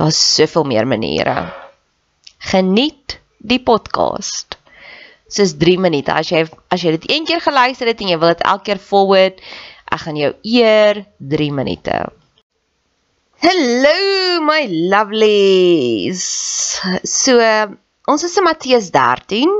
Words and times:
Daar's 0.00 0.18
soveel 0.34 0.64
meer 0.64 0.86
maniere. 0.88 1.52
Geniet 2.38 3.18
die 3.36 3.60
podcast. 3.60 4.56
Dis 5.28 5.50
3 5.60 5.74
minute. 5.76 6.14
As 6.16 6.30
jy 6.32 6.46
as 6.72 6.80
jy 6.80 6.94
dit 6.94 7.02
een 7.10 7.26
keer 7.28 7.42
geluister 7.44 7.90
het 7.90 7.98
en 8.00 8.08
jy 8.08 8.16
wil 8.22 8.30
dit 8.32 8.46
elke 8.48 8.64
keer 8.70 8.78
forward, 8.80 9.42
ek 9.92 10.00
gaan 10.06 10.16
jou 10.16 10.30
eer 10.56 11.02
3 11.34 11.48
minute. 11.52 11.98
Hallo 13.44 14.40
my 14.46 14.62
lovelies. 14.72 16.22
So 17.04 17.36
ons 18.08 18.24
is 18.24 18.38
in 18.40 18.46
Matteus 18.48 18.88
13 18.94 19.52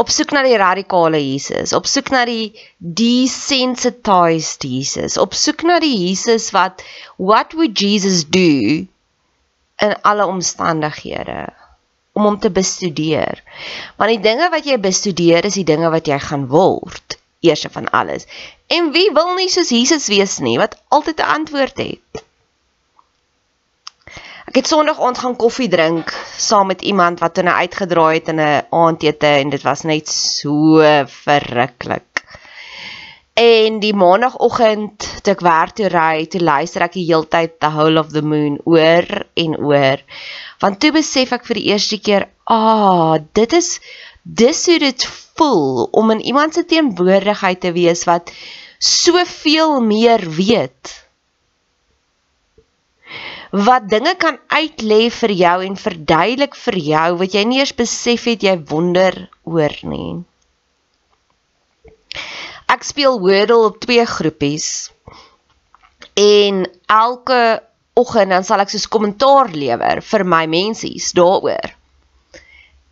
op 0.00 0.08
soek 0.14 0.32
na 0.32 0.46
die 0.46 0.56
radikale 0.56 1.20
Jesus, 1.20 1.74
op 1.76 1.84
soek 1.84 2.08
na 2.14 2.22
die 2.24 2.54
desensitized 2.78 4.64
Jesus, 4.64 5.18
op 5.20 5.36
soek 5.36 5.66
na 5.68 5.76
die 5.84 5.92
Jesus 6.06 6.48
wat 6.56 6.80
what 7.18 7.52
would 7.58 7.76
Jesus 7.76 8.24
do 8.24 8.88
in 9.80 9.96
alle 10.02 10.26
omstandighede 10.26 11.48
om 12.12 12.26
hom 12.26 12.38
te 12.38 12.50
bestudeer. 12.50 13.42
Want 13.96 14.10
die 14.14 14.22
dinge 14.22 14.50
wat 14.52 14.66
jy 14.68 14.78
bestudeer 14.82 15.46
is 15.48 15.58
die 15.60 15.66
dinge 15.68 15.90
wat 15.94 16.10
jy 16.10 16.18
gaan 16.22 16.48
word, 16.50 17.18
eers 17.46 17.66
van 17.72 17.88
alles. 17.96 18.26
En 18.66 18.90
wie 18.94 19.08
wil 19.14 19.34
nie 19.38 19.48
soos 19.52 19.70
Jesus 19.74 20.08
wees 20.12 20.38
nie 20.44 20.58
wat 20.58 20.76
altyd 20.88 21.20
'n 21.20 21.32
antwoord 21.38 21.76
het? 21.78 22.24
Ek 24.50 24.56
het 24.58 24.66
Sondag 24.66 24.98
aand 24.98 25.18
gaan 25.22 25.36
koffie 25.38 25.68
drink 25.70 26.10
saam 26.36 26.66
met 26.66 26.82
iemand 26.82 27.20
wat 27.22 27.34
toe 27.34 27.44
nou 27.46 27.54
uitgedraai 27.54 28.14
het 28.18 28.28
in 28.32 28.40
'n 28.42 28.66
aandete 28.70 29.30
en 29.42 29.50
dit 29.50 29.62
was 29.62 29.82
net 29.86 30.08
so 30.08 30.82
verruklik. 31.06 32.09
En 33.40 33.78
die 33.80 33.94
maandagooggend 33.96 35.06
toe 35.24 35.32
ek 35.32 35.42
werk 35.46 35.72
toe 35.78 35.88
ry, 35.88 36.26
toe 36.28 36.42
luister 36.44 36.84
ek 36.84 36.96
die 36.98 37.06
heeltyd 37.08 37.54
The 37.62 37.70
Whole 37.72 38.00
of 38.02 38.10
the 38.12 38.20
Moon 38.20 38.58
oor 38.68 39.06
en 39.44 39.56
oor. 39.56 40.02
Want 40.60 40.80
toe 40.82 40.90
besef 40.92 41.32
ek 41.32 41.46
vir 41.48 41.60
die 41.60 41.70
eerste 41.72 41.96
keer, 42.04 42.26
ah, 42.44 43.16
dit 43.38 43.56
is 43.56 43.78
dis 44.22 44.60
hoe 44.68 44.78
dit 44.82 45.06
voel 45.40 45.86
om 45.96 46.12
in 46.12 46.20
iemand 46.20 46.54
se 46.54 46.66
teenwoordigheid 46.68 47.62
te 47.64 47.72
wees 47.72 48.04
wat 48.04 48.28
soveel 48.76 49.78
meer 49.80 50.26
weet. 50.36 50.96
Wat 53.50 53.88
dinge 53.88 54.14
kan 54.20 54.36
uitlê 54.52 55.06
vir 55.10 55.32
jou 55.44 55.56
en 55.64 55.80
verduidelik 55.80 56.60
vir 56.66 56.76
jou 56.92 57.08
wat 57.24 57.34
jy 57.34 57.46
nie 57.48 57.64
eers 57.64 57.72
besef 57.74 58.28
het 58.28 58.44
jy 58.44 58.58
wonder 58.68 59.16
oor 59.48 59.80
nie. 59.82 60.20
Ek 62.70 62.84
speel 62.86 63.18
Wordle 63.18 63.64
op 63.66 63.80
twee 63.82 64.04
groepies. 64.06 64.92
En 66.14 66.62
elke 66.86 67.62
oggend 67.98 68.30
dan 68.30 68.46
sal 68.46 68.62
ek 68.62 68.70
soos 68.70 68.86
kommentaar 68.92 69.50
lewer 69.50 70.02
vir 70.06 70.24
my 70.34 70.44
mensies 70.50 71.10
daaroor. 71.18 71.74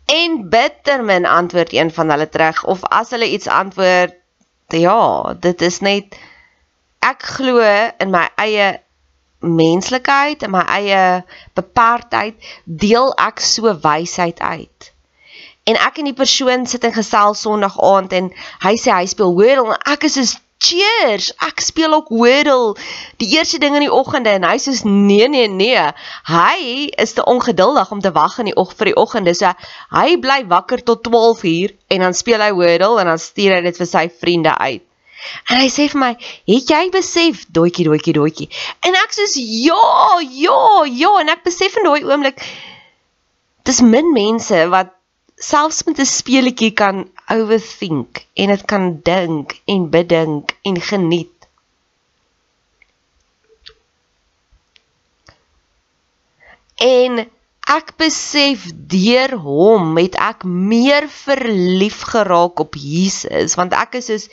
En 0.09 0.35
bittermin 0.51 1.29
antwoord 1.29 1.71
een 1.73 1.93
van 1.95 2.11
hulle 2.11 2.27
terug 2.29 2.63
of 2.65 2.83
as 2.83 3.13
hulle 3.15 3.31
iets 3.31 3.47
antwoord, 3.47 4.17
ja, 4.75 5.33
dit 5.47 5.61
is 5.61 5.79
net 5.85 6.19
ek 7.05 7.23
glo 7.37 7.63
in 7.63 8.11
my 8.11 8.27
eie 8.35 8.69
menslikheid 9.39 10.43
en 10.43 10.57
my 10.57 10.65
eie 10.75 11.03
beperktheid 11.55 12.51
deel 12.65 13.13
ek 13.15 13.39
so 13.39 13.71
wysheid 13.85 14.43
uit 14.43 14.91
en 15.69 15.79
ek 15.85 16.01
en 16.01 16.09
die 16.09 16.17
persoon 16.17 16.67
sit 16.69 16.85
in 16.87 16.95
gesels 16.95 17.43
Sondag 17.45 17.77
aand 17.93 18.13
en 18.17 18.29
hy 18.65 18.75
sê 18.81 18.93
hy 18.95 19.09
speel 19.11 19.35
Wordle 19.37 19.75
en 19.75 19.91
ek 19.93 20.07
is 20.09 20.17
so 20.19 20.39
cheers 20.59 21.29
ek 21.45 21.61
speel 21.63 21.93
ook 21.95 22.09
Wordle 22.11 22.73
die 23.21 23.29
eerste 23.37 23.61
ding 23.63 23.77
in 23.77 23.85
die 23.85 23.93
oggende 23.93 24.33
en 24.35 24.47
hy 24.47 24.57
sê 24.59 24.73
nee 24.83 25.29
nee 25.31 25.47
nee 25.47 25.85
hy 26.27 26.89
is 27.05 27.15
te 27.15 27.23
ongeduldig 27.23 27.93
om 27.95 28.03
te 28.03 28.11
wag 28.17 28.39
in 28.43 28.51
die 28.51 28.57
oggend 28.59 28.81
vir 28.81 28.91
die 28.91 28.99
oggende 29.05 29.35
so 29.39 29.53
hy 29.95 30.19
bly 30.25 30.41
wakker 30.51 30.83
tot 30.91 31.05
12 31.07 31.47
uur 31.53 31.75
en 31.95 32.05
dan 32.07 32.17
speel 32.23 32.43
hy 32.43 32.51
Wordle 32.59 32.99
en 33.03 33.13
dan 33.13 33.25
stuur 33.29 33.55
hy 33.57 33.63
dit 33.69 33.83
vir 33.83 33.91
sy 33.95 34.05
vriende 34.21 34.55
uit 34.57 34.85
En 35.51 35.59
hy 35.59 35.67
sê 35.67 35.89
vir 35.91 35.99
my, 35.99 36.09
"Het 36.47 36.69
jy 36.71 36.83
besef, 36.93 37.41
doetjie, 37.51 37.83
doetjie, 37.83 38.13
doetjie?" 38.13 38.47
En 38.87 38.95
ek 38.95 39.11
sê, 39.11 39.25
"Ja, 39.35 40.19
ja, 40.19 40.85
ja." 40.85 41.19
En 41.19 41.29
ek 41.29 41.43
besef 41.43 41.75
in 41.75 41.83
daai 41.83 42.05
oomblik 42.07 42.39
dis 43.63 43.81
min 43.81 44.13
mense 44.13 44.69
wat 44.69 44.93
selfs 45.39 45.83
met 45.87 45.99
'n 45.99 46.05
speletjie 46.05 46.71
kan 46.71 47.07
overthink 47.31 48.25
en 48.33 48.47
dit 48.53 48.63
kan 48.65 48.99
dink 49.03 49.61
en 49.65 49.89
bedink 49.89 50.55
en 50.61 50.81
geniet. 50.81 51.37
En 56.75 57.29
ek 57.69 57.93
besef 58.01 58.65
deur 58.91 59.35
hom 59.45 59.97
het 59.97 60.15
ek 60.15 60.43
meer 60.43 61.07
verlief 61.09 62.01
geraak 62.11 62.59
op 62.59 62.75
Jesus 62.75 63.55
want 63.59 63.73
ek 63.73 63.99
is 64.01 64.09
soos 64.09 64.25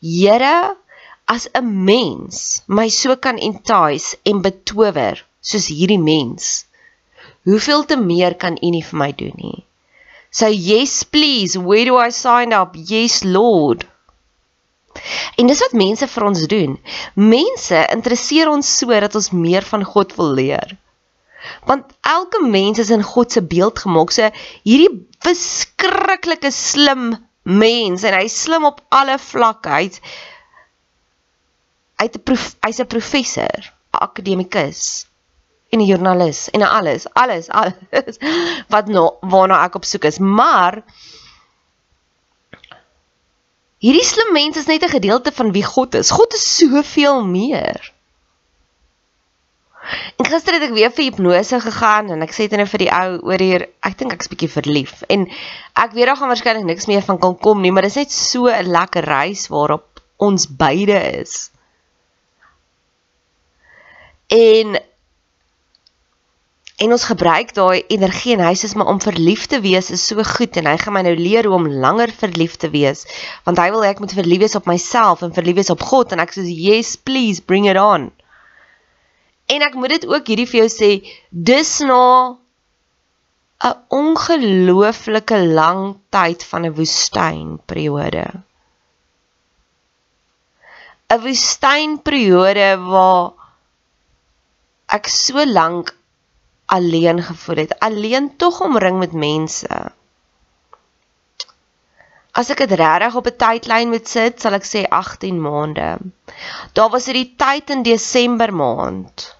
Here 0.00 0.76
as 1.34 1.48
'n 1.52 1.84
mens 1.84 2.62
my 2.66 2.88
so 2.88 3.16
kan 3.16 3.36
entice 3.38 4.16
en 4.24 4.40
betower 4.46 5.26
soos 5.40 5.66
hierdie 5.68 6.00
mens 6.00 6.64
hoeveel 7.44 7.84
te 7.84 7.96
meer 7.96 8.34
kan 8.34 8.56
u 8.62 8.70
nie 8.76 8.86
vir 8.90 8.98
my 9.02 9.10
doen 9.12 9.36
nie 9.36 9.58
so 10.30 10.46
yes 10.46 11.02
please 11.02 11.58
where 11.58 11.84
do 11.84 11.96
i 11.96 12.10
sign 12.10 12.52
up? 12.52 12.74
Yes 12.74 13.24
lord. 13.24 13.86
En 15.38 15.46
dis 15.46 15.60
wat 15.62 15.74
mense 15.78 16.06
vir 16.06 16.26
ons 16.26 16.46
doen. 16.50 16.76
Mense 17.14 17.80
interesseer 17.94 18.50
ons 18.50 18.70
so 18.78 19.00
dat 19.04 19.14
ons 19.14 19.30
meer 19.32 19.66
van 19.66 19.84
God 19.86 20.14
wil 20.18 20.32
leer. 20.38 20.76
Want 21.66 21.92
elke 22.04 22.42
mens 22.44 22.78
is 22.82 22.90
in 22.90 23.02
God 23.06 23.32
se 23.32 23.42
beeld 23.42 23.78
gemaak. 23.78 24.12
So 24.12 24.28
hierdie 24.66 25.06
verskriklike 25.24 26.50
slim 26.54 27.14
mens 27.42 28.04
en 28.04 28.18
hy's 28.18 28.36
slim 28.44 28.66
op 28.68 28.82
alle 28.90 29.16
vlakke. 29.18 29.78
Hy's 29.78 30.02
hy't 32.00 32.16
'n 32.16 32.36
hy's 32.66 32.80
'n 32.80 32.86
professor, 32.86 33.56
'n 33.94 34.02
akademikus 34.06 35.09
en 35.70 35.78
'n 35.78 35.86
joernalis 35.86 36.50
en 36.50 36.62
alles, 36.62 37.06
alles, 37.12 37.48
alles 37.48 38.18
wat 38.74 38.86
nou 38.86 39.06
waarna 39.20 39.62
ek 39.64 39.78
op 39.78 39.84
soek 39.84 40.04
is. 40.04 40.18
Maar 40.18 40.82
hierdie 43.78 44.04
slim 44.04 44.32
mens 44.32 44.56
is 44.56 44.66
net 44.66 44.82
'n 44.82 44.96
gedeelte 44.98 45.32
van 45.32 45.52
wie 45.52 45.64
God 45.64 45.94
is. 45.94 46.10
God 46.10 46.34
is 46.34 46.56
soveel 46.56 47.24
meer. 47.24 47.92
En 50.16 50.26
gister 50.26 50.54
het 50.54 50.62
ek 50.62 50.74
weer 50.76 50.90
vir 50.90 51.04
hipnose 51.04 51.60
gegaan 51.60 52.10
en 52.14 52.22
ek 52.22 52.34
sê 52.34 52.46
dit 52.46 52.58
nou 52.58 52.66
vir 52.68 52.82
die 52.84 52.90
ou 52.92 53.14
oor 53.30 53.42
hier, 53.42 53.62
ek 53.86 53.96
dink 53.98 54.12
ek's 54.12 54.28
bietjie 54.28 54.50
verlief. 54.52 55.02
En 55.08 55.24
ek 55.74 55.94
weet 55.96 56.06
daar 56.06 56.18
gaan 56.20 56.30
waarskynlik 56.30 56.66
niks 56.68 56.86
meer 56.90 57.02
van 57.06 57.18
kan 57.18 57.38
kom 57.38 57.62
nie, 57.62 57.72
maar 57.72 57.86
dit 57.88 57.94
is 57.94 58.02
net 58.02 58.12
so 58.12 58.50
'n 58.50 58.70
lekker 58.70 59.04
reis 59.04 59.48
waarop 59.48 60.02
ons 60.18 60.46
beide 60.46 60.98
is. 61.22 61.50
En 64.28 64.78
en 66.80 66.94
ons 66.96 67.04
gebruik 67.04 67.52
daai 67.56 67.84
energie 67.92 68.32
en 68.36 68.44
hy 68.46 68.54
sê 68.56 68.70
maar 68.74 68.88
om 68.92 69.00
verlief 69.04 69.46
te 69.52 69.60
wees 69.60 69.90
is 69.92 70.06
so 70.10 70.24
goed 70.24 70.56
en 70.56 70.70
hy 70.70 70.76
gaan 70.80 70.96
my 70.96 71.02
nou 71.04 71.16
leer 71.18 71.48
hoe 71.48 71.58
om 71.58 71.68
langer 71.84 72.12
verlief 72.22 72.56
te 72.62 72.70
wees 72.72 73.04
want 73.44 73.60
hy 73.60 73.68
wil 73.74 73.84
ek 73.84 74.00
moet 74.00 74.16
verlief 74.16 74.40
wees 74.46 74.56
op 74.56 74.70
myself 74.70 75.24
en 75.26 75.36
verlief 75.36 75.60
wees 75.60 75.74
op 75.74 75.84
God 75.92 76.16
en 76.16 76.24
ek 76.24 76.32
sê 76.36 76.46
yes 76.48 76.96
please 76.96 77.44
bring 77.44 77.68
it 77.68 77.76
on. 77.80 78.08
En 79.50 79.64
ek 79.66 79.74
moet 79.74 79.96
dit 79.96 80.06
ook 80.06 80.28
hierdie 80.30 80.46
vir 80.46 80.60
jou 80.62 80.70
sê, 80.70 80.90
dis 81.30 81.72
na 81.82 82.38
'n 83.68 83.76
ongelooflike 84.00 85.38
lang 85.58 85.82
tyd 86.16 86.44
van 86.50 86.66
'n 86.66 86.76
woestynperiode. 86.78 88.26
'n 91.10 91.20
Woestynperiode 91.26 92.68
waar 92.92 93.32
ek 94.96 95.08
so 95.08 95.44
lank 95.44 95.92
alleen 96.70 97.22
gevoel 97.22 97.56
het, 97.64 97.78
alleen 97.78 98.36
tog 98.36 98.60
omring 98.60 98.98
met 98.98 99.12
mense. 99.12 99.78
As 102.30 102.50
ek 102.54 102.62
dit 102.62 102.76
regtig 102.78 103.16
op 103.18 103.26
'n 103.26 103.36
tydlyn 103.42 103.90
moet 103.90 104.08
sit, 104.08 104.40
sal 104.40 104.54
ek 104.54 104.66
sê 104.68 104.84
18 104.86 105.40
maande. 105.42 105.98
Daar 106.72 106.90
was 106.94 107.04
dit 107.10 107.14
die 107.14 107.34
tyd 107.36 107.70
in 107.74 107.82
Desember 107.82 108.54
maand 108.54 109.34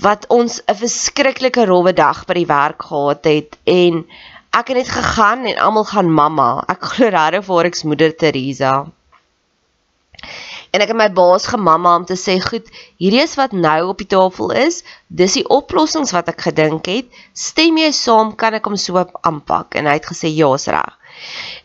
wat 0.00 0.26
ons 0.28 0.60
'n 0.66 0.74
verskriklike 0.74 1.64
rowwe 1.64 1.92
dag 1.92 2.24
by 2.26 2.34
die 2.34 2.46
werk 2.46 2.82
gehad 2.82 3.24
het 3.24 3.58
en 3.64 4.04
ek 4.52 4.68
het 4.68 4.76
net 4.76 4.88
gegaan 4.88 5.44
en 5.44 5.58
almal 5.58 5.84
gaan 5.84 6.12
mamma. 6.12 6.64
Ek 6.68 6.82
glo 6.82 7.08
regtig 7.08 7.44
vir 7.44 7.64
ek's 7.64 7.82
moeder 7.82 8.16
Teresa. 8.16 8.86
En 10.72 10.82
ek 10.82 10.88
het 10.92 10.98
my 10.98 11.08
baas 11.12 11.46
gemamma 11.46 11.96
om 11.96 12.04
te 12.04 12.16
sê, 12.16 12.40
"Goed, 12.42 12.66
hierdie 12.98 13.22
is 13.22 13.34
wat 13.34 13.52
nou 13.52 13.88
op 13.88 13.98
die 13.98 14.06
tafel 14.06 14.50
is. 14.52 14.82
Dis 15.08 15.32
die 15.32 15.48
oplossings 15.48 16.12
wat 16.12 16.28
ek 16.28 16.40
gedink 16.40 16.86
het. 16.86 17.06
Stem 17.32 17.76
jy 17.76 17.90
saam, 17.92 18.34
kan 18.36 18.54
ek 18.54 18.64
hom 18.64 18.76
so 18.76 19.06
aanpak?" 19.20 19.74
En 19.74 19.86
hy 19.86 19.92
het 19.92 20.06
gesê, 20.06 20.34
"Ja, 20.34 20.54
is 20.54 20.66
reg." 20.66 20.98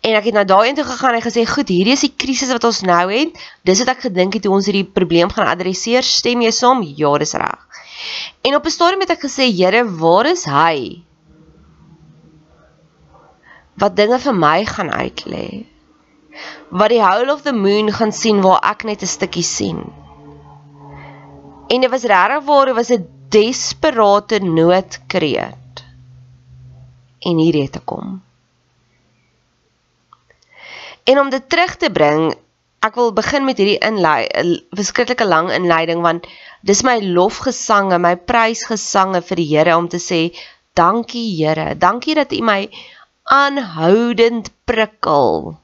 En 0.01 0.15
ek 0.15 0.23
het 0.23 0.33
na 0.33 0.43
daai 0.43 0.69
intoe 0.69 0.83
gegaan 0.83 1.15
en 1.15 1.21
gesê, 1.21 1.45
"Goed, 1.45 1.67
hierdie 1.67 1.93
is 1.93 2.01
die 2.01 2.13
krisis 2.17 2.51
wat 2.51 2.63
ons 2.63 2.81
nou 2.81 3.11
het. 3.11 3.29
Dis 3.63 3.79
wat 3.79 3.89
ek 3.89 4.01
gedink 4.01 4.33
het 4.33 4.45
hoe 4.45 4.55
ons 4.55 4.65
hierdie 4.65 4.85
probleem 4.85 5.29
gaan 5.29 5.47
adresseer. 5.47 6.03
Stem 6.03 6.41
jy 6.41 6.51
saam?" 6.51 6.81
Ja, 6.83 7.17
dis 7.17 7.33
reg. 7.33 7.67
En 8.41 8.55
op 8.55 8.65
'n 8.65 8.69
stadium 8.69 8.99
het 8.99 9.09
ek 9.09 9.21
gesê, 9.21 9.51
Here, 9.51 9.83
waar 9.85 10.25
is 10.25 10.45
hy? 10.45 11.03
Wat 13.75 13.95
dinge 13.95 14.19
vir 14.19 14.33
my 14.33 14.65
gaan 14.65 14.89
uitlê. 14.89 15.70
Wat 16.69 16.89
die 16.89 17.01
whole 17.01 17.33
of 17.33 17.41
the 17.41 17.53
moon 17.53 17.91
gaan 17.91 18.11
sien 18.11 18.41
waar 18.41 18.61
ek 18.71 18.83
net 18.83 19.01
'n 19.01 19.15
stukkie 19.15 19.43
sien. 19.43 19.79
En 21.67 21.81
dit 21.81 21.89
was 21.89 22.03
regtig 22.03 22.43
waar, 22.43 22.65
dit 22.65 22.75
was 22.75 22.91
'n 22.91 23.07
desperate 23.29 24.39
noodkreet. 24.39 25.85
En 27.19 27.37
hier 27.37 27.61
het 27.61 27.75
ek 27.75 27.85
kom. 27.85 28.21
En 31.03 31.19
om 31.19 31.29
dit 31.29 31.49
terug 31.49 31.75
te 31.75 31.89
bring, 31.91 32.33
ek 32.79 32.95
wil 32.95 33.13
begin 33.13 33.45
met 33.45 33.57
hierdie 33.57 33.79
inlei, 33.79 34.25
'n 34.25 34.61
verskriklike 34.79 35.25
lang 35.25 35.51
inleiding 35.51 36.01
want 36.01 36.27
dis 36.61 36.83
my 36.83 36.99
lofgesange, 36.99 37.97
my 37.97 38.15
prysgesange 38.15 39.21
vir 39.21 39.35
die 39.35 39.49
Here 39.55 39.77
om 39.77 39.87
te 39.87 39.97
sê 39.97 40.21
dankie 40.73 41.27
Here. 41.37 41.75
Dankie 41.77 42.15
dat 42.15 42.33
U 42.33 42.41
my 42.41 42.69
aanhoudend 43.23 44.51
prikkel. 44.65 45.57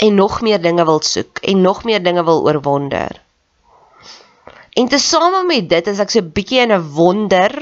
En 0.00 0.14
nog 0.16 0.40
meer 0.40 0.62
dinge 0.62 0.84
wil 0.88 1.02
soek 1.04 1.42
en 1.44 1.60
nog 1.60 1.84
meer 1.84 2.02
dinge 2.02 2.24
wil 2.24 2.44
oorwonder. 2.46 3.20
En 4.72 4.88
tesame 4.88 5.44
met 5.44 5.68
dit 5.68 5.86
is 5.86 5.98
ek 5.98 6.10
so 6.10 6.20
'n 6.20 6.32
bietjie 6.32 6.60
in 6.64 6.72
'n 6.72 6.88
wonder 6.96 7.52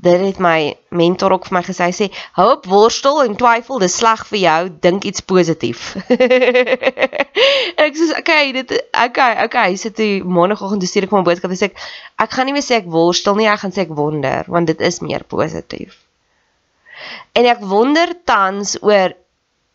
dit 0.00 0.20
het 0.20 0.38
my 0.40 0.76
mentor 0.88 1.34
ook 1.36 1.46
vir 1.48 1.58
my 1.58 1.62
gesê, 1.64 1.88
hy 1.90 1.94
sê 1.96 2.06
hou 2.38 2.46
op 2.54 2.66
worstel 2.70 3.20
en 3.24 3.36
twyfel, 3.36 3.80
dis 3.82 3.96
sleg 4.00 4.22
vir 4.30 4.38
jou, 4.40 4.60
dink 4.86 5.04
iets 5.08 5.24
positief. 5.32 5.90
ek 7.84 7.98
sê 7.98 8.08
okay, 8.16 8.52
dit 8.56 8.72
okay, 9.04 9.32
okay, 9.44 9.76
sit 9.80 9.98
die 10.00 10.22
môreoggend 10.24 10.86
stuur 10.88 11.08
ek 11.08 11.16
my 11.16 11.24
boodskap 11.26 11.52
en 11.52 11.60
sê 11.60 11.68
ek 11.68 11.82
ek 12.24 12.36
gaan 12.36 12.48
nie 12.48 12.56
meer 12.56 12.64
sê 12.64 12.78
ek 12.80 12.88
worstel 12.92 13.36
nie, 13.36 13.48
ek 13.50 13.64
gaan 13.64 13.76
sê 13.76 13.84
ek 13.84 13.92
wonder, 13.96 14.48
want 14.48 14.72
dit 14.72 14.80
is 14.88 15.02
meer 15.04 15.26
positief. 15.28 15.98
En 17.36 17.48
ek 17.48 17.60
wonder 17.68 18.14
tans 18.28 18.78
oor 18.80 19.12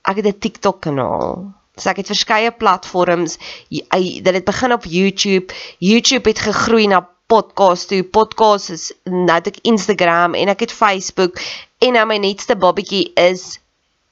ek 0.06 0.22
het 0.22 0.32
'n 0.32 0.40
TikTok 0.42 0.82
kanaal. 0.90 1.46
So 1.75 1.91
ek 1.91 2.00
het 2.03 2.12
verskeie 2.13 2.51
platforms. 2.55 3.38
Dit 3.70 4.34
het 4.34 4.46
begin 4.48 4.74
op 4.74 4.86
YouTube. 4.88 5.53
YouTube 5.79 6.29
het 6.29 6.39
gegroei 6.39 6.88
na 6.88 7.01
podcast 7.27 7.88
toe. 7.88 8.03
Podcast 8.03 8.70
is 8.70 8.91
nou 9.03 9.39
ek 9.41 9.60
Instagram 9.67 10.38
en 10.39 10.51
ek 10.53 10.67
het 10.67 10.75
Facebook 10.75 11.41
en 11.84 11.98
nou 11.98 12.05
my 12.08 12.17
nuutste 12.22 12.55
babatjie 12.55 13.10
is 13.20 13.58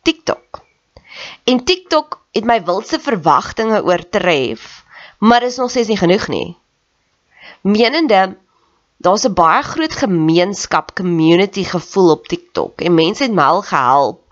TikTok. 0.04 0.60
En 1.48 1.64
TikTok 1.64 2.20
het 2.34 2.48
my 2.50 2.58
wildste 2.66 3.00
verwagtinge 3.00 3.84
oortref, 3.86 4.84
maar 5.20 5.46
is 5.46 5.60
nog 5.62 5.70
steeds 5.70 5.92
nie 5.94 6.00
genoeg 6.02 6.28
nie. 6.28 6.58
Menende 7.62 8.36
daar's 8.98 9.28
'n 9.28 9.34
baie 9.34 9.64
groot 9.64 9.96
gemeenskap, 9.96 10.96
community 10.96 11.64
gevoel 11.64 12.12
op 12.12 12.28
TikTok 12.28 12.82
en 12.82 12.94
mense 12.94 13.24
het 13.24 13.34
my 13.34 13.44
al 13.44 13.62
gehelp 13.62 14.23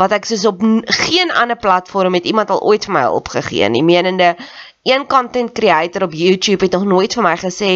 wat 0.00 0.12
ek 0.12 0.26
soos 0.28 0.44
op 0.50 0.62
geen 0.84 1.32
ander 1.32 1.56
platform 1.56 2.14
het 2.14 2.24
iemand 2.24 2.50
al 2.50 2.62
ooit 2.62 2.84
vir 2.84 2.94
my 2.94 3.04
hulp 3.08 3.28
gegee 3.28 3.68
nie. 3.68 3.82
Menende 3.82 4.34
een 4.82 5.06
content 5.06 5.52
creator 5.52 6.02
op 6.02 6.12
YouTube 6.12 6.64
het 6.64 6.72
nog 6.72 6.84
nooit 6.84 7.14
vir 7.14 7.22
my 7.22 7.36
gesê 7.40 7.70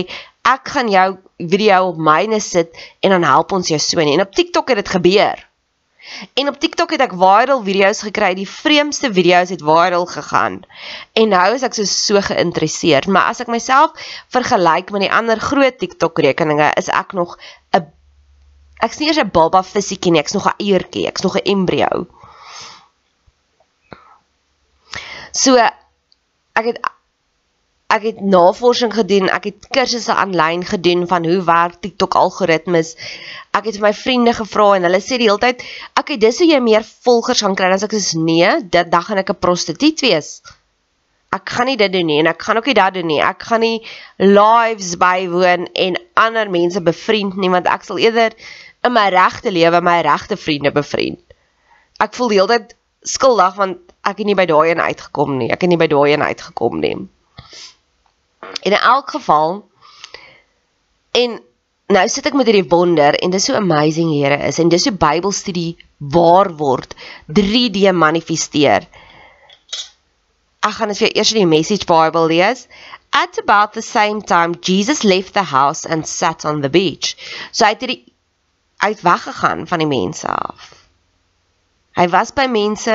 ek 0.49 0.73
gaan 0.75 0.89
jou 0.89 1.09
video 1.37 1.93
op 1.93 1.99
myne 2.01 2.41
sit 2.41 2.73
en 3.01 3.11
dan 3.17 3.27
help 3.29 3.53
ons 3.53 3.69
jou 3.69 3.79
so 3.81 4.01
nie. 4.01 4.17
En 4.17 4.27
op 4.27 4.35
TikTok 4.35 4.69
het 4.69 4.83
dit 4.83 4.89
gebeur. 4.97 5.49
En 6.35 6.49
op 6.49 6.57
TikTok 6.61 6.95
het 6.97 7.03
ek 7.05 7.15
viral 7.21 7.61
video's 7.65 8.01
gekry. 8.07 8.33
Die 8.39 8.49
vreemdste 8.49 9.11
video's 9.13 9.53
het 9.53 9.63
viral 9.65 10.07
gegaan. 10.09 10.63
En 11.13 11.29
nou 11.35 11.47
is 11.55 11.67
ek 11.67 11.77
so 11.77 11.85
so 11.85 12.23
geïnteresseerd, 12.25 13.11
maar 13.13 13.29
as 13.33 13.43
ek 13.45 13.53
myself 13.53 13.93
vergelyk 14.33 14.93
met 14.95 15.05
die 15.05 15.13
ander 15.13 15.41
groot 15.41 15.79
TikTok 15.79 16.23
rekeninge, 16.25 16.73
is 16.81 16.89
ek 16.89 17.13
nog 17.13 17.37
'n 17.77 17.85
ek's 18.85 18.99
nie 18.99 19.09
eers 19.09 19.21
'n 19.23 19.31
baba 19.35 19.63
fisietjie 19.63 20.13
nie, 20.13 20.21
ek's 20.21 20.37
nog 20.37 20.47
'n 20.47 20.59
eiertjie, 20.59 21.07
ek's 21.11 21.23
nog 21.23 21.37
'n 21.37 21.47
embrio. 21.55 22.07
So 25.33 25.57
ek 25.57 26.65
het 26.65 26.79
ek 27.89 28.03
het 28.03 28.21
navorsing 28.21 28.93
gedoen, 28.93 29.31
ek 29.33 29.45
het 29.45 29.69
kursusse 29.73 30.13
aanlyn 30.13 30.65
gedoen 30.65 31.07
van 31.09 31.25
hoe 31.25 31.43
werk 31.45 31.81
TikTok 31.81 32.15
algoritmes. 32.15 32.97
Ek 33.57 33.65
het 33.65 33.81
my 33.81 33.95
vriende 33.95 34.35
gevra 34.37 34.75
en 34.77 34.83
hulle 34.83 35.01
sê 35.01 35.17
die 35.17 35.29
hele 35.31 35.39
tyd, 35.39 35.65
"Oké, 36.01 36.19
dis 36.19 36.39
hoe 36.39 36.49
jy 36.49 36.61
meer 36.61 36.85
volgers 36.85 37.41
gaan 37.41 37.55
kry." 37.55 37.69
Dan 37.69 37.79
sê 37.79 37.85
ek, 37.85 38.15
"Nee, 38.15 38.69
dit 38.69 38.91
dan 38.91 39.03
gaan 39.03 39.19
ek 39.19 39.31
'n 39.31 39.39
prostituut 39.39 40.01
wees." 40.01 40.43
ek 41.29 41.51
gaan 41.53 41.69
nie 41.69 41.77
dit 41.77 41.93
doen 41.93 42.09
nie 42.09 42.19
en 42.23 42.31
ek 42.31 42.43
gaan 42.43 42.57
ook 42.57 42.69
nie 42.71 42.77
dat 42.79 42.95
doen 42.97 43.09
nie. 43.11 43.21
Ek 43.21 43.43
gaan 43.51 43.61
nie 43.61 43.83
lives 44.17 44.95
bywoon 45.01 45.69
en 45.75 45.99
ander 46.17 46.51
mense 46.51 46.81
bevriend 46.81 47.37
nie 47.37 47.51
want 47.53 47.69
ek 47.69 47.85
sal 47.85 48.01
eerder 48.01 48.37
in 48.85 48.95
my 48.95 49.09
regte 49.15 49.53
lewe 49.53 49.81
my 49.83 50.01
regte 50.07 50.37
vriende 50.37 50.73
bevriend. 50.73 51.21
Ek 51.99 52.15
voel 52.15 52.35
heeltyd 52.37 52.77
skuldig 53.03 53.57
want 53.59 53.95
ek 54.07 54.23
het 54.23 54.29
nie 54.29 54.39
by 54.39 54.47
daai 54.49 54.71
een 54.71 54.83
uitgekom 54.83 55.37
nie. 55.39 55.51
Ek 55.53 55.65
het 55.65 55.73
nie 55.73 55.81
by 55.81 55.89
daai 55.91 56.13
een 56.13 56.23
uitgekom 56.23 56.79
nie. 56.83 56.95
In 58.63 58.79
elk 58.79 59.11
geval 59.17 59.61
en 61.19 61.41
nou 61.89 62.07
sit 62.09 62.27
ek 62.29 62.37
met 62.37 62.47
hierdie 62.47 62.69
wonder 62.71 63.17
en 63.19 63.33
dis 63.33 63.49
so 63.49 63.57
amazing 63.57 64.13
Here 64.13 64.39
is 64.47 64.59
en 64.63 64.71
dis 64.71 64.87
so 64.87 64.95
Bybelstudie 64.95 65.77
waar 65.99 66.53
word 66.57 66.95
3D 67.33 67.91
manifesteer 67.97 68.87
ek 70.69 70.77
gaan 70.77 70.93
dit 70.93 71.01
vir 71.01 71.15
eers 71.15 71.33
in 71.33 71.43
die 71.43 71.51
Message 71.51 71.87
Bible 71.89 72.27
lees. 72.31 72.67
At 73.13 73.39
about 73.41 73.73
the 73.73 73.83
same 73.83 74.23
time 74.23 74.59
Jesus 74.61 75.05
left 75.05 75.35
the 75.35 75.47
house 75.55 75.87
and 75.87 76.07
sat 76.07 76.45
on 76.45 76.61
the 76.61 76.69
beach. 76.69 77.15
So 77.53 77.65
hy 77.65 77.75
het 77.75 77.85
hierdie 77.85 78.03
uit 78.79 79.01
weggegaan 79.03 79.67
van 79.67 79.83
die 79.83 79.91
mense 79.91 80.29
af. 80.29 80.73
Hy 81.99 82.07
was 82.13 82.31
by 82.35 82.47
mense, 82.47 82.95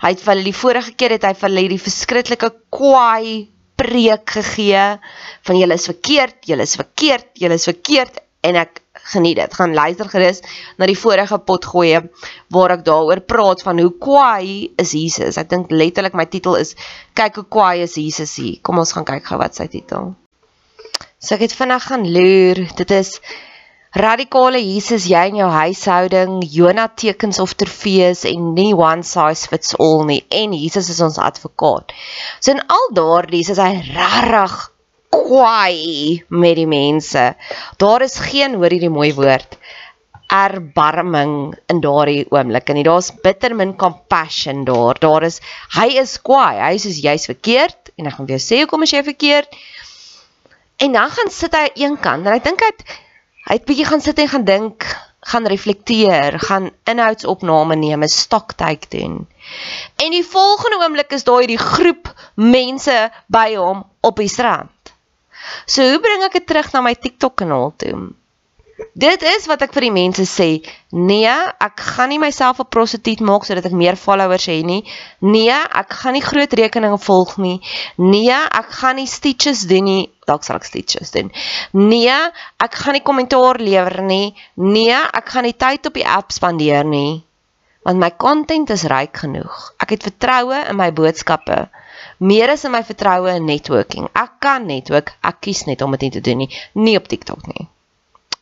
hy 0.00 0.10
het 0.14 0.22
vir 0.24 0.32
hulle 0.32 0.46
die 0.46 0.56
vorige 0.56 0.94
keer 0.96 1.16
het 1.18 1.26
hy 1.28 1.34
vir 1.36 1.48
hulle 1.50 1.64
die 1.74 1.82
verskriklike 1.84 2.52
kwaai 2.72 3.48
preek 3.78 4.38
gegee 4.38 4.84
van 5.46 5.58
julle 5.58 5.76
is 5.78 5.86
verkeerd, 5.90 6.40
julle 6.48 6.64
is 6.64 6.78
verkeerd, 6.80 7.28
julle 7.38 7.58
is 7.60 7.68
verkeerd 7.68 8.22
en 8.48 8.56
ek 8.58 8.80
geniet 9.12 9.38
dit. 9.38 9.54
Gaan 9.54 9.74
luister 9.76 10.08
gerus 10.10 10.40
na 10.78 10.88
die 10.88 10.98
vorige 10.98 11.38
pot 11.44 11.66
gooi 11.68 11.98
waar 12.54 12.76
ek 12.76 12.86
daaroor 12.86 13.22
praat 13.28 13.62
van 13.66 13.82
hoe 13.82 13.92
kwaai 14.00 14.72
is 14.80 14.94
Jesus. 14.96 15.38
Ek 15.40 15.50
dink 15.50 15.72
letterlik 15.74 16.16
my 16.18 16.26
titel 16.30 16.58
is 16.60 16.74
kyk 17.18 17.42
hoe 17.42 17.46
kwaai 17.48 17.84
is 17.84 17.98
Jesus 18.00 18.36
hier. 18.40 18.58
Kom 18.62 18.80
ons 18.80 18.94
gaan 18.96 19.06
kyk 19.08 19.28
gou 19.28 19.40
wat 19.40 19.58
sy 19.58 19.68
titel. 19.72 20.14
So 21.18 21.36
ek 21.36 21.48
het 21.48 21.56
vinnig 21.58 21.84
gaan 21.90 22.06
loer. 22.14 22.64
Dit 22.78 22.94
is 22.94 23.18
radikale 23.98 24.60
Jesus 24.62 25.08
jy 25.10 25.24
in 25.32 25.40
jou 25.40 25.48
huishouding, 25.50 26.38
Jonah 26.54 26.88
tekens 26.94 27.40
of 27.42 27.54
trofees 27.58 28.24
en 28.28 28.52
nie 28.54 28.70
one 28.76 29.02
size 29.06 29.50
fits 29.50 29.74
all 29.78 30.04
nie. 30.06 30.20
En 30.30 30.54
Jesus 30.54 30.90
is 30.92 31.00
ons 31.04 31.18
advokaat. 31.18 31.94
So 32.40 32.54
in 32.54 32.62
al 32.70 32.90
daardie 32.94 33.42
is 33.42 33.58
hy 33.58 33.72
regtig 33.88 34.56
kwaai 35.14 36.22
met 36.28 36.56
die 36.60 36.68
mense. 36.70 37.24
Daar 37.82 38.04
is 38.06 38.18
geen 38.22 38.58
hoor 38.60 38.74
hierdie 38.74 38.92
mooi 38.92 39.10
woord 39.16 39.58
erbarming 40.28 41.54
in 41.72 41.80
daardie 41.80 42.26
oomblik 42.28 42.68
en 42.68 42.82
daar's 42.84 43.08
bitter 43.24 43.54
min 43.56 43.74
compassion 43.80 44.66
daar. 44.68 45.00
Daar 45.00 45.24
is 45.24 45.40
hy 45.78 45.88
is 46.02 46.18
kwaai. 46.20 46.60
Hy 46.60 46.76
sê 46.82 46.92
jy's 46.92 47.26
verkeerd 47.30 47.94
en 47.96 48.10
ek 48.10 48.18
gaan 48.18 48.28
vir 48.28 48.36
jou 48.36 48.44
sê 48.44 48.62
hoekom 48.62 48.84
is 48.84 48.94
jy 48.94 49.02
verkeerd. 49.06 49.60
En 50.84 50.94
dan 50.94 51.10
gaan 51.10 51.32
sit 51.34 51.56
hy 51.56 51.66
aan 51.66 51.80
een 51.82 52.00
kant 52.04 52.28
en 52.28 52.36
ek 52.36 52.44
dink 52.44 52.62
hy 52.62 52.72
het 52.76 52.98
hy 53.48 53.56
het 53.56 53.64
bietjie 53.68 53.86
gaan 53.88 54.02
sit 54.04 54.18
en 54.20 54.28
gaan 54.28 54.44
dink, 54.44 54.84
gaan 55.28 55.46
reflekteer, 55.48 56.36
gaan 56.40 56.70
inhoudsopname 56.84 57.76
neem, 57.76 58.02
'n 58.02 58.08
stoktake 58.08 58.88
doen. 58.88 59.28
En 59.96 60.10
die 60.10 60.24
volgende 60.24 60.84
oomblik 60.84 61.12
is 61.12 61.24
daar 61.24 61.38
hierdie 61.38 61.58
groep 61.58 62.12
mense 62.34 63.10
by 63.26 63.54
hom 63.56 63.84
op 64.00 64.16
die 64.16 64.28
strand. 64.28 64.70
So 65.66 65.82
hoe 65.82 66.00
bring 66.00 66.22
ek 66.22 66.32
dit 66.32 66.46
terug 66.46 66.72
na 66.72 66.80
my 66.80 66.94
TikTok 66.94 67.36
kanaal 67.36 67.72
toe? 67.76 68.12
Dit 68.94 69.22
is 69.26 69.46
wat 69.50 69.62
ek 69.66 69.72
vir 69.74 69.88
die 69.88 69.94
mense 69.94 70.22
sê. 70.30 70.46
Nee, 70.94 71.30
ek 71.66 71.80
gaan 71.82 72.12
nie 72.12 72.18
myself 72.22 72.60
'n 72.62 72.70
prostituut 72.70 73.20
maak 73.26 73.46
sodat 73.46 73.66
ek 73.66 73.74
meer 73.74 73.96
followers 73.98 74.46
hê 74.46 74.62
nie. 74.62 74.84
Nee, 75.18 75.56
ek 75.80 75.96
gaan 76.00 76.14
nie 76.14 76.22
groot 76.22 76.52
rekeninge 76.60 76.98
volg 77.06 77.36
nie. 77.42 77.58
Nee, 77.96 78.38
ek 78.60 78.68
gaan 78.80 78.96
nie 78.96 79.06
stitches 79.06 79.66
doen 79.70 79.84
nie. 79.84 80.04
Dalk 80.26 80.44
sal 80.44 80.56
ek 80.56 80.68
stitches 80.70 81.10
doen. 81.10 81.32
Nee, 81.72 82.18
ek 82.66 82.74
gaan 82.74 82.94
nie 82.94 83.02
kommentaar 83.02 83.58
lewer 83.58 84.02
nie. 84.02 84.34
Nee, 84.54 84.94
ek 84.94 85.26
gaan 85.28 85.44
nie 85.44 85.56
tyd 85.58 85.86
op 85.86 85.94
die 85.94 86.06
app 86.06 86.30
spandeer 86.30 86.84
nie. 86.84 87.24
Want 87.82 87.98
my 87.98 88.10
content 88.10 88.70
is 88.70 88.84
ryk 88.84 89.16
genoeg. 89.24 89.72
Ek 89.82 89.90
het 89.90 90.02
vertroue 90.02 90.68
in 90.68 90.76
my 90.76 90.92
boodskappe 90.92 91.68
meer 92.18 92.50
as 92.50 92.64
in 92.64 92.72
my 92.72 92.84
vertroue 92.84 93.34
in 93.34 93.44
networking. 93.46 94.08
Ek 94.14 94.38
kan 94.38 94.66
netwerk, 94.66 95.16
ek 95.22 95.40
kies 95.40 95.64
net 95.66 95.82
om 95.82 95.90
dit 95.96 96.06
nie 96.06 96.10
te 96.10 96.20
doen 96.20 96.38
nie, 96.44 96.50
nie 96.74 96.96
op 96.96 97.08
TikTok 97.08 97.46
nie. 97.46 97.68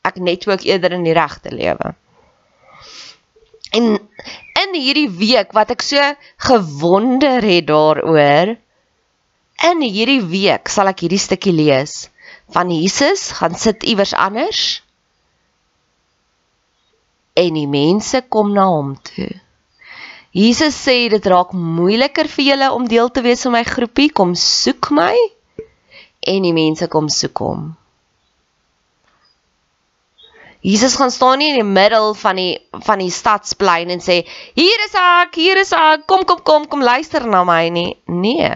Ek 0.06 0.20
netwerk 0.22 0.64
eerder 0.66 0.94
in 0.96 1.06
die 1.06 1.16
regte 1.16 1.50
lewe. 1.54 1.94
En 3.76 3.96
in 4.62 4.76
hierdie 4.76 5.10
week 5.10 5.52
wat 5.56 5.72
ek 5.74 5.82
so 5.84 6.02
gewonder 6.48 7.42
het 7.44 7.66
daaroor, 7.68 8.54
in 9.70 9.82
hierdie 9.82 10.22
week 10.30 10.70
sal 10.72 10.92
ek 10.92 11.02
hierdie 11.04 11.20
stukkie 11.20 11.54
lees 11.56 12.06
van 12.54 12.70
Jesus 12.70 13.32
gaan 13.40 13.56
sit 13.58 13.82
iewers 13.82 14.14
anders 14.14 14.82
en 17.36 17.56
die 17.58 17.68
mense 17.68 18.22
kom 18.32 18.54
na 18.56 18.64
hom 18.70 18.94
toe. 19.10 19.32
Jesus 20.36 20.76
sê 20.76 20.96
dit 21.12 21.26
raak 21.32 21.52
moeiliker 21.52 22.28
vir 22.32 22.44
julle 22.50 22.68
om 22.76 22.86
deel 22.88 23.10
te 23.12 23.22
wees 23.24 23.44
van 23.44 23.56
my 23.58 23.64
groepie, 23.64 24.08
kom 24.12 24.34
soek 24.36 24.90
my 24.96 25.14
en 26.26 26.46
die 26.48 26.54
mense 26.56 26.88
kom 26.92 27.10
soek 27.12 27.44
hom. 27.44 27.68
Jesus 30.66 30.96
gaan 30.98 31.12
staan 31.14 31.38
nie 31.38 31.52
in 31.52 31.60
die 31.60 31.68
middel 31.68 32.14
van 32.18 32.38
die 32.40 32.54
van 32.88 32.98
die 32.98 33.10
stadsplein 33.14 33.92
en 33.94 34.02
sê 34.02 34.16
hier 34.58 34.80
is 34.86 34.96
ek, 34.98 35.38
hier 35.38 35.60
is 35.60 35.70
ek, 35.76 36.06
kom 36.10 36.24
kom 36.26 36.42
kom 36.42 36.66
kom 36.72 36.82
luister 36.82 37.26
na 37.26 37.44
my 37.46 37.68
nie. 37.70 37.92
Nee. 38.06 38.50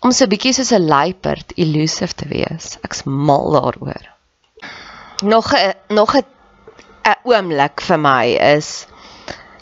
Om 0.00 0.10
so 0.10 0.24
'n 0.24 0.32
bietjie 0.32 0.54
soos 0.56 0.72
'n 0.72 0.88
luiperd 0.88 1.52
elusive 1.56 2.14
te 2.14 2.28
wees. 2.32 2.78
Ek's 2.82 3.04
mal 3.04 3.52
daaroor 3.52 4.12
nog 5.22 5.52
'n 5.54 5.74
nog 5.88 6.14
'n 6.14 6.24
'n 7.04 7.16
oomblik 7.22 7.80
vir 7.80 7.98
my 7.98 8.26
is 8.56 8.86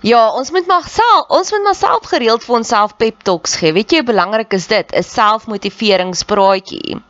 ja, 0.01 0.31
ons 0.33 0.51
moet 0.51 0.67
maar 0.67 0.87
self 0.89 1.29
ons 1.29 1.51
moet 1.53 1.63
maar 1.63 1.79
self 1.79 2.09
gereeld 2.13 2.45
vir 2.45 2.57
onsself 2.57 2.97
pep 2.97 3.23
talks 3.23 3.57
gee. 3.61 3.73
Weet 3.73 3.93
jy 3.93 4.03
hoe 4.03 4.13
belangrik 4.13 4.53
is 4.57 4.67
dit? 4.67 4.93
'n 4.93 5.03
selfmotiveringspraatjie. 5.03 7.01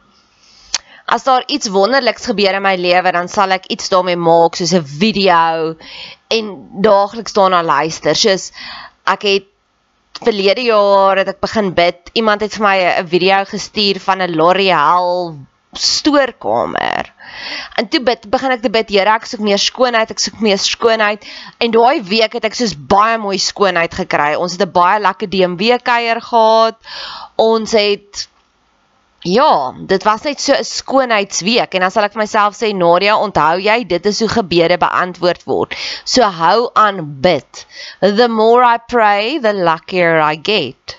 As 1.06 1.24
daar 1.24 1.42
iets 1.46 1.68
wonderliks 1.68 2.26
gebeur 2.26 2.54
in 2.54 2.62
my 2.62 2.76
lewe, 2.76 3.12
dan 3.12 3.28
sal 3.28 3.50
ek 3.50 3.66
iets 3.66 3.88
daarmee 3.88 4.16
maak 4.16 4.54
soos 4.54 4.72
'n 4.72 4.84
video 4.84 5.76
en 6.28 6.68
daagliks 6.82 7.32
daarna 7.32 7.62
luister. 7.62 8.14
Soos 8.14 8.52
ek 9.04 9.22
het 9.22 9.46
verlede 10.22 10.62
jaar 10.62 11.16
het 11.16 11.28
ek 11.28 11.40
begin 11.40 11.74
bid. 11.74 12.10
Iemand 12.12 12.40
het 12.40 12.54
vir 12.54 12.66
my 12.66 12.78
'n 13.00 13.08
video 13.08 13.44
gestuur 13.44 14.00
van 14.00 14.22
'n 14.22 14.36
L'Oreal 14.36 15.36
stoorkamer. 15.72 17.12
En 17.76 17.88
toe 17.88 18.00
bid, 18.04 18.26
begin 18.30 18.54
ek 18.54 18.64
te 18.64 18.70
bid, 18.72 18.90
Here, 18.90 19.14
ek 19.14 19.28
soek 19.28 19.44
meer 19.44 19.60
skoonheid, 19.60 20.10
ek 20.10 20.22
soek 20.22 20.40
meer 20.44 20.58
skoonheid. 20.60 21.24
En 21.58 21.70
daai 21.70 22.02
week 22.02 22.34
het 22.38 22.44
ek 22.44 22.58
soos 22.58 22.74
baie 22.74 23.18
mooi 23.18 23.38
skoonheid 23.38 23.94
gekry. 23.94 24.34
Ons 24.36 24.56
het 24.56 24.66
'n 24.66 24.72
baie 24.72 25.00
lekker 25.00 25.30
DMW 25.30 25.78
kuier 25.82 26.20
gehad. 26.20 26.76
Ons 27.36 27.72
het 27.72 28.28
Ja, 29.22 29.74
dit 29.76 30.02
was 30.02 30.22
net 30.22 30.40
so 30.40 30.54
'n 30.56 30.64
skoonheidsweek 30.64 31.74
en 31.74 31.80
dan 31.80 31.90
sal 31.90 32.04
ek 32.04 32.12
vir 32.12 32.22
myself 32.22 32.54
sê 32.56 32.72
Nadia, 32.72 33.18
onthou 33.20 33.60
jy, 33.60 33.84
dit 33.84 34.06
is 34.06 34.20
hoe 34.20 34.28
gebede 34.28 34.78
beantwoord 34.78 35.44
word. 35.44 35.74
So 36.04 36.22
hou 36.22 36.70
aan 36.72 37.20
bid. 37.20 37.66
The 38.00 38.28
more 38.28 38.64
I 38.64 38.78
pray, 38.78 39.38
the 39.38 39.52
luckier 39.52 40.20
I 40.20 40.40
get. 40.42 40.96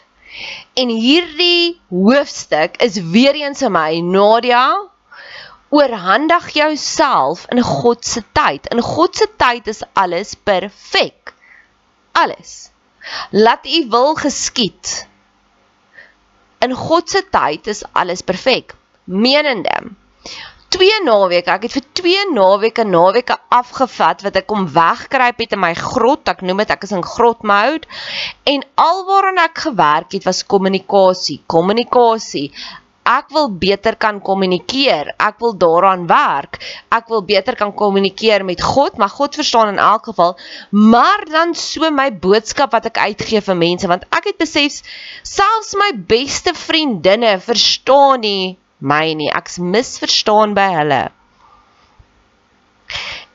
En 0.78 0.90
hierdie 0.90 1.82
hoofstuk 1.90 2.78
is 2.78 3.02
weer 3.02 3.34
eens 3.34 3.62
in 3.62 3.72
my 3.72 4.00
Nadia 4.00 4.78
oorhandig 5.72 6.50
jouself 6.54 7.46
in 7.50 7.62
God 7.64 8.06
se 8.06 8.24
tyd. 8.36 8.68
In 8.76 8.82
God 8.84 9.16
se 9.16 9.28
tyd 9.40 9.68
is 9.72 9.82
alles 9.94 10.36
perfek. 10.36 11.34
Alles. 12.12 12.72
Laat 13.32 13.66
U 13.66 13.88
wil 13.90 14.16
geskied. 14.20 15.08
In 16.60 16.76
God 16.76 17.10
se 17.10 17.24
tyd 17.32 17.68
is 17.72 17.84
alles 17.92 18.22
perfek. 18.22 18.76
Menende. 19.04 19.96
Twee 20.72 21.00
naweke, 21.04 21.52
ek 21.52 21.66
het 21.68 21.74
vir 21.76 21.88
twee 22.00 22.20
naweke 22.32 22.84
naweke 22.88 23.36
afgevat 23.52 24.22
wat 24.24 24.38
ek 24.40 24.46
kom 24.48 24.70
wegkruip 24.72 25.42
het 25.44 25.56
in 25.58 25.60
my 25.64 25.74
grot. 25.76 26.28
Ek 26.32 26.44
noem 26.48 26.64
dit 26.64 26.76
ek 26.76 26.86
is 26.88 26.94
in 26.96 27.04
grot 27.04 27.44
mode. 27.48 27.88
En 28.48 28.64
alwaaraan 28.80 29.42
ek 29.44 29.66
gewerk 29.66 30.16
het 30.16 30.28
was 30.28 30.46
kommunikasie, 30.48 31.42
kommunikasie 31.52 32.50
ek 33.18 33.32
wil 33.36 33.50
beter 33.62 33.98
kan 34.00 34.22
kommunikeer. 34.24 35.14
Ek 35.18 35.40
wil 35.44 35.54
daaraan 35.58 36.08
werk. 36.10 36.60
Ek 36.94 37.10
wil 37.12 37.24
beter 37.28 37.58
kan 37.60 37.74
kommunikeer 37.76 38.46
met 38.48 38.62
God, 38.62 38.98
maar 38.98 39.12
God 39.12 39.36
verstaan 39.36 39.74
in 39.74 39.82
elk 39.82 40.12
geval. 40.12 40.38
Maar 40.72 41.26
dan 41.30 41.54
so 41.56 41.92
my 41.92 42.10
boodskap 42.12 42.72
wat 42.76 42.90
ek 42.92 42.98
uitgee 42.98 43.42
vir 43.42 43.58
mense, 43.58 43.88
want 43.92 44.08
ek 44.10 44.32
het 44.32 44.42
besef 44.42 44.82
selfs 45.28 45.74
my 45.80 45.92
beste 45.96 46.54
vriendinne 46.56 47.38
verstaan 47.44 48.22
nie 48.26 48.58
my 48.82 49.14
nie. 49.14 49.30
Ek's 49.30 49.60
misverstaan 49.62 50.56
by 50.58 50.70
hulle. 50.80 51.02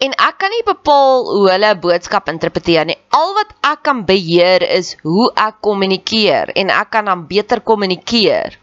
En 0.05 0.13
ek 0.13 0.37
kan 0.43 0.53
nie 0.53 0.65
bepaal 0.67 1.25
hoe 1.31 1.47
hulle 1.49 1.71
'n 1.73 1.81
boodskap 1.81 2.29
interpreteer 2.29 2.85
nie. 2.85 2.99
Al 3.17 3.33
wat 3.39 3.55
ek 3.73 3.83
kan 3.89 4.05
beheer 4.05 4.63
is 4.63 4.97
hoe 5.03 5.31
ek 5.47 5.63
kommunikeer 5.65 6.53
en 6.63 6.71
ek 6.71 6.91
kan 6.91 7.09
dan 7.09 7.27
beter 7.27 7.61
kommunikeer. 7.61 8.59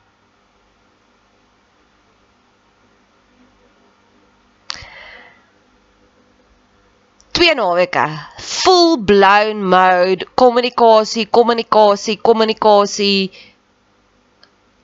Twee 7.33 7.55
naweke. 7.57 8.05
Full 8.37 8.99
blown 9.01 9.63
mode 9.65 10.27
kommunikasie, 10.37 11.25
kommunikasie, 11.33 12.19
kommunikasie. 12.21 13.31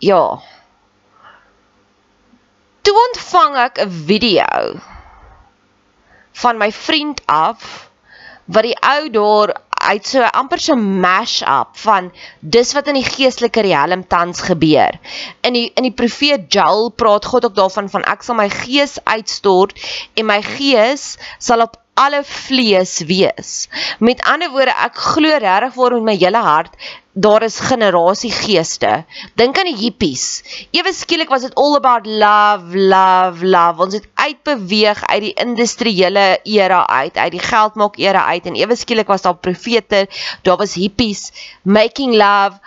Ja. 0.01 0.24
Toe 2.82 2.96
ontvang 3.06 3.58
ek 3.68 3.82
'n 3.86 3.91
video 4.10 4.82
van 6.41 6.58
my 6.58 6.72
vriend 6.72 7.22
af 7.25 7.89
wat 8.46 8.65
die 8.65 8.77
ou 8.82 9.10
daar 9.10 9.53
uit 9.79 10.08
so 10.08 10.22
amper 10.22 10.60
so 10.60 10.75
mash 10.75 11.41
up 11.41 11.77
van 11.79 12.12
dis 12.39 12.74
wat 12.75 12.88
in 12.91 12.98
die 13.00 13.06
geestelike 13.06 13.62
riem 13.62 14.03
tans 14.08 14.41
gebeur. 14.41 14.98
In 15.41 15.53
die 15.53 15.68
in 15.75 15.88
die 15.88 15.96
profeet 15.96 16.50
Joel 16.53 16.89
praat 16.89 17.25
God 17.25 17.46
ook 17.46 17.56
daarvan 17.56 17.89
van 17.89 18.03
ek 18.03 18.25
sal 18.25 18.36
my 18.36 18.50
gees 18.50 18.98
uitstort 19.03 19.77
en 20.13 20.25
my 20.25 20.41
gees 20.41 21.15
sal 21.38 21.62
op 21.68 21.77
alle 22.00 22.24
vlees 22.24 22.96
wees. 23.10 23.51
Met 24.00 24.24
ander 24.24 24.51
woorde, 24.53 24.75
ek 24.88 25.03
glo 25.12 25.38
regtig 25.44 25.75
vir 25.75 25.98
met 26.00 26.08
my 26.10 26.18
hele 26.24 26.44
hart 26.46 26.79
daar 27.20 27.44
is 27.44 27.60
generasie 27.60 28.32
geeste. 28.32 29.03
Dink 29.36 29.58
aan 29.58 29.68
die 29.68 29.75
hippies. 29.75 30.25
Ewe 30.72 30.94
skielik 30.96 31.29
was 31.29 31.44
dit 31.44 31.56
all 31.60 31.75
about 31.75 32.06
love, 32.08 32.77
love, 32.77 33.46
love. 33.46 33.82
Ons 33.84 33.98
het 33.98 34.08
uitbeweeg 34.13 35.01
uit 35.06 35.22
die 35.22 35.34
industriële 35.44 36.39
era 36.44 36.86
uit, 36.88 37.18
uit 37.18 37.32
die 37.36 37.44
geldmaak 37.44 37.98
era 38.00 38.25
uit 38.32 38.48
en 38.48 38.56
ewe 38.56 38.77
skielik 38.79 39.12
was 39.12 39.25
daar 39.25 39.36
profete, 39.36 40.06
daar 40.48 40.58
was 40.58 40.77
hippies 40.79 41.32
making 41.63 42.15
love. 42.15 42.60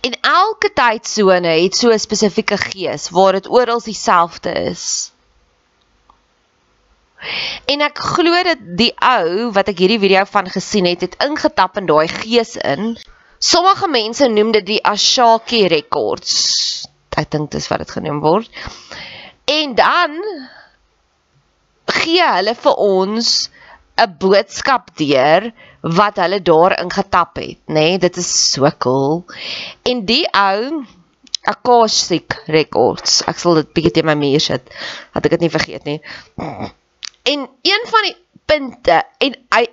In 0.00 0.16
elke 0.20 0.72
tydsone 0.74 1.54
het 1.62 1.76
so 1.76 1.88
'n 1.88 1.98
spesifieke 1.98 2.56
gees 2.56 3.08
waar 3.10 3.32
dit 3.32 3.48
oral 3.48 3.80
dieselfde 3.80 4.52
is. 4.52 5.12
En 7.70 7.84
ek 7.84 7.98
glo 8.14 8.42
dat 8.46 8.62
die 8.78 8.92
ou 8.96 9.50
wat 9.56 9.70
ek 9.72 9.82
hierdie 9.82 10.00
video 10.02 10.24
van 10.28 10.48
gesien 10.50 10.88
het, 10.88 11.04
het 11.04 11.18
ingetap 11.24 11.78
in 11.80 11.88
daai 11.90 12.08
gees 12.08 12.56
in. 12.56 12.94
Sommige 13.40 13.88
mense 13.88 14.28
noem 14.28 14.52
dit 14.56 14.66
die 14.66 14.80
Ashaki 14.84 15.66
records. 15.72 16.34
Ek 17.16 17.30
dink 17.32 17.52
dis 17.52 17.68
wat 17.72 17.84
dit 17.84 17.94
genoem 17.96 18.20
word. 18.24 18.48
En 19.50 19.74
dan 19.74 20.18
gee 21.90 22.26
hulle 22.36 22.54
vir 22.54 22.76
ons 22.84 23.50
'n 24.00 24.16
boodskap 24.20 24.90
deur 24.96 25.50
wat 25.82 26.16
hulle 26.22 26.40
daar 26.42 26.76
ingetap 26.80 27.36
het, 27.36 27.60
nê? 27.66 27.74
Nee, 27.74 27.98
dit 27.98 28.16
is 28.16 28.30
so 28.52 28.70
cool. 28.78 29.24
En 29.82 30.04
die 30.04 30.24
ou 30.32 30.84
Akashic 31.48 32.36
records. 32.46 33.22
Ek 33.28 33.38
sal 33.40 33.54
dit 33.60 33.72
bietjie 33.72 33.92
te 33.96 34.02
my 34.04 34.14
muur 34.14 34.42
sit. 34.44 34.68
Dat 35.14 35.24
ek 35.24 35.36
dit 35.36 35.46
nie 35.46 35.52
vergeet 35.52 35.88
nie. 35.88 36.00
En 37.30 37.48
een 37.62 37.84
van 37.90 38.08
die 38.08 38.16
punte 38.50 39.02
en 39.22 39.36
hy 39.54 39.66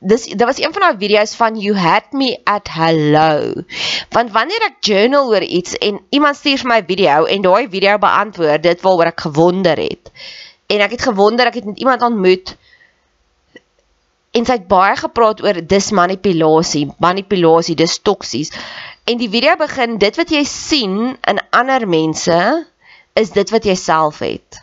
dis 0.00 0.26
daar 0.36 0.48
was 0.48 0.60
een 0.60 0.72
van 0.72 0.84
daai 0.84 0.98
video's 0.98 1.34
van 1.36 1.56
you 1.60 1.76
had 1.76 2.12
me 2.12 2.40
at 2.44 2.68
hello. 2.72 3.64
Want 4.12 4.32
wanneer 4.32 4.64
ek 4.68 4.80
journal 4.84 5.32
oor 5.32 5.44
iets 5.44 5.76
en 5.78 6.00
iemand 6.10 6.36
stuur 6.36 6.60
vir 6.62 6.70
my 6.72 6.80
video 6.88 7.24
en 7.24 7.44
daai 7.44 7.68
video 7.72 7.98
beantwoord 8.00 8.64
dit 8.64 8.84
waaroor 8.84 9.12
ek 9.12 9.26
gewonder 9.26 9.80
het. 9.80 10.12
En 10.68 10.84
ek 10.84 10.96
het 10.96 11.08
gewonder 11.08 11.48
ek 11.48 11.60
het 11.60 11.68
met 11.72 11.80
iemand 11.84 12.04
ontmoet 12.08 12.56
en 14.30 14.46
sy 14.46 14.60
het 14.60 14.68
baie 14.70 14.94
gepraat 14.96 15.40
oor 15.42 15.58
dis 15.66 15.90
manipulasie, 15.90 16.86
manipulasie, 17.02 17.74
dis 17.74 17.98
toksies. 17.98 18.52
En 19.04 19.18
die 19.18 19.30
video 19.32 19.56
begin 19.58 19.98
dit 19.98 20.16
wat 20.20 20.32
jy 20.32 20.44
sien 20.48 21.16
in 21.16 21.40
ander 21.50 21.88
mense 21.88 22.40
is 23.18 23.32
dit 23.34 23.50
wat 23.50 23.66
jy 23.66 23.74
self 23.74 24.20
het. 24.24 24.60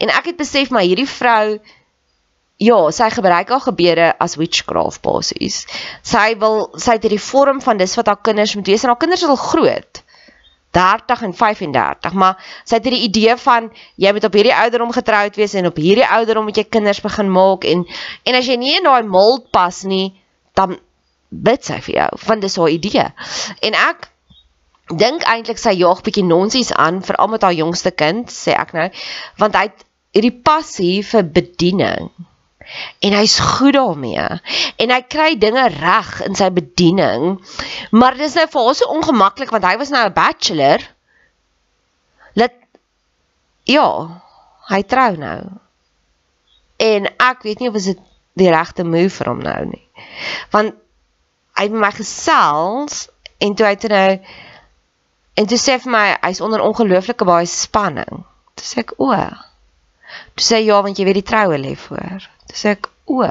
En 0.00 0.12
ek 0.14 0.32
het 0.32 0.40
besef 0.40 0.70
maar 0.70 0.86
hierdie 0.86 1.08
vrou 1.08 1.60
ja, 2.60 2.78
sy 2.92 3.08
gebruik 3.14 3.48
haar 3.48 3.64
gebede 3.64 4.10
as 4.20 4.36
witchcraft 4.36 5.00
basies. 5.04 5.64
Sy 6.04 6.34
wil 6.40 6.68
sy 6.76 6.98
het 6.98 7.06
hierdie 7.06 7.22
vorm 7.22 7.62
van 7.64 7.80
dis 7.80 7.96
wat 7.96 8.10
haar 8.12 8.20
kinders 8.20 8.54
moet 8.58 8.68
wees 8.68 8.84
en 8.84 8.92
haar 8.92 9.00
kinders 9.00 9.24
is 9.24 9.32
al 9.32 9.40
groot. 9.40 10.02
30 10.76 11.22
en 11.26 11.32
35, 11.34 12.12
maar 12.14 12.36
sy 12.62 12.78
het 12.78 12.84
hierdie 12.86 13.02
idee 13.08 13.34
van 13.42 13.72
jy 13.98 14.12
moet 14.14 14.26
op 14.28 14.36
hierdie 14.38 14.54
ouderdom 14.54 14.92
getroud 14.94 15.40
wees 15.40 15.56
en 15.58 15.66
op 15.66 15.80
hierdie 15.82 16.06
ouderdom 16.06 16.46
moet 16.46 16.60
jy 16.60 16.66
kinders 16.68 17.00
begin 17.02 17.32
maak 17.32 17.66
en 17.66 17.82
en 18.22 18.38
as 18.38 18.46
jy 18.46 18.54
nie 18.60 18.76
in 18.76 18.86
daai 18.86 19.02
mold 19.02 19.48
pas 19.50 19.80
nie, 19.82 20.12
dan 20.54 20.76
bid 21.30 21.66
sy 21.66 21.80
vir 21.88 21.94
jou, 21.96 22.08
want 22.26 22.46
dis 22.46 22.56
haar 22.60 22.70
idee. 22.76 23.08
En 23.66 23.78
ek 23.82 24.10
dink 24.98 25.22
eintlik 25.28 25.58
sy 25.58 25.76
jaag 25.78 26.02
bietjie 26.06 26.24
nonsies 26.26 26.72
aan 26.72 27.00
vir 27.06 27.18
al 27.22 27.30
met 27.32 27.42
haar 27.46 27.54
jongste 27.54 27.90
kind, 27.90 28.30
sê 28.32 28.56
ek 28.58 28.74
nou, 28.76 28.88
want 29.38 29.56
hy 29.58 29.68
het 29.68 29.86
hierdie 30.16 30.34
passie 30.44 31.00
vir 31.06 31.26
bediening. 31.36 32.10
En 33.02 33.14
hy's 33.16 33.38
goed 33.42 33.74
daarmee. 33.74 34.26
En 34.78 34.92
hy 34.94 35.00
kry 35.10 35.34
dinge 35.38 35.66
reg 35.74 36.10
in 36.26 36.36
sy 36.38 36.50
bediening. 36.54 37.38
Maar 37.90 38.18
dis 38.18 38.36
nou 38.38 38.46
vir 38.50 38.66
haar 38.66 38.76
so 38.78 38.90
ongemaklik 38.94 39.50
want 39.54 39.66
hy 39.66 39.76
was 39.80 39.90
nou 39.90 40.04
'n 40.06 40.14
bachelor. 40.14 40.84
Let 42.34 42.54
ja, 43.64 43.88
hy 44.70 44.82
trou 44.82 45.16
nou. 45.16 45.40
En 46.78 47.10
ek 47.16 47.42
weet 47.42 47.58
nie 47.58 47.68
of 47.68 47.74
dit 47.74 47.98
die 48.38 48.50
regte 48.50 48.84
move 48.84 49.16
vir 49.16 49.28
hom 49.32 49.42
nou 49.42 49.64
nie. 49.64 49.86
Want 50.50 50.74
hy 51.58 51.66
het 51.66 51.72
my 51.72 51.90
gesels 51.90 53.08
en 53.38 53.54
toe 53.54 53.66
hy 53.66 53.74
toe 53.76 53.90
nou 53.90 54.10
En 55.34 55.46
toe 55.46 55.58
sê 55.58 55.78
vir 55.82 55.92
my 55.92 56.06
hy's 56.24 56.40
onder 56.44 56.62
ongelooflike 56.64 57.26
baie 57.28 57.46
spanning. 57.46 58.24
Toe 58.58 58.66
sê 58.66 58.82
ek 58.84 58.96
o. 58.98 59.12
Toe 60.34 60.44
sê 60.44 60.60
ja 60.64 60.80
want 60.84 60.98
jy 60.98 61.06
weet 61.08 61.20
die 61.20 61.28
troue 61.30 61.58
lê 61.60 61.76
voor. 61.86 62.26
Toe 62.50 62.58
sê 62.58 62.74
ek 62.76 62.90
o. 63.06 63.22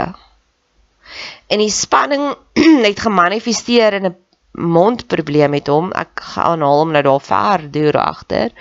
En 1.49 1.63
die 1.63 1.73
spanning 1.73 2.31
het 2.87 3.05
gemanifesteer 3.05 3.99
in 3.99 4.11
'n 4.11 4.17
mondprobleem 4.77 5.51
met 5.51 5.67
hom. 5.67 5.91
Ek 5.91 6.23
gaan 6.33 6.61
haal 6.65 6.79
hom 6.83 6.93
nou 6.95 7.03
daar 7.03 7.25
ver 7.31 7.67
deur 7.71 7.97
agter. 8.01 8.55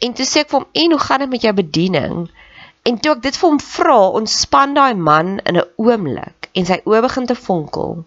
En 0.00 0.12
toe 0.12 0.26
sê 0.26 0.44
ek 0.44 0.50
vir 0.50 0.60
hom 0.60 0.68
en 0.72 0.96
hoe 0.96 1.04
gaan 1.06 1.24
dit 1.24 1.30
met 1.30 1.46
jou 1.46 1.54
bediening? 1.54 2.16
En 2.84 2.98
toe 3.00 3.14
ek 3.14 3.22
dit 3.22 3.36
vir 3.40 3.48
hom 3.48 3.60
vra, 3.60 4.00
ontspan 4.20 4.74
daai 4.76 4.94
man 4.94 5.38
in 5.48 5.56
'n 5.60 5.68
oomblik 5.76 6.50
en 6.52 6.66
sy 6.66 6.80
oë 6.84 7.00
begin 7.06 7.26
te 7.26 7.34
fonkel. 7.34 8.04